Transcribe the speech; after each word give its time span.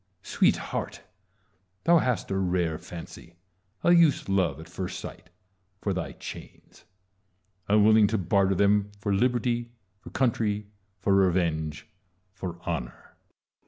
Sweetheart! 0.23 1.03
thou 1.83 1.99
hast 1.99 2.31
a 2.31 2.35
rare 2.35 2.79
fancy, 2.79 3.35
a 3.83 3.93
youth's 3.93 4.27
love 4.27 4.59
at 4.59 4.67
first 4.67 4.99
sight, 4.99 5.29
for 5.79 5.93
thy 5.93 6.13
chains: 6.13 6.85
unwilling 7.67 8.07
to 8.07 8.17
barter 8.17 8.55
them 8.55 8.89
for 8.97 9.13
liberty, 9.13 9.69
for 9.99 10.09
country, 10.09 10.65
for 10.97 11.13
revenge, 11.13 11.87
for 12.33 12.59
honour. 12.65 13.15